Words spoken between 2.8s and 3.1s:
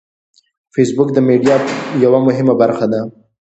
ده